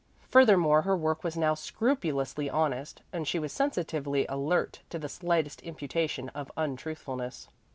Furthermore 0.27 0.81
her 0.81 0.97
work 0.97 1.23
was 1.23 1.37
now 1.37 1.53
scrupulously 1.53 2.49
honest, 2.49 3.03
and 3.13 3.27
she 3.27 3.37
was 3.37 3.53
sensitively 3.53 4.25
alert 4.27 4.79
to 4.89 4.97
the 4.97 5.07
slightest 5.07 5.61
imputation 5.61 6.29
of 6.29 6.51
untruthfulness. 6.57 7.49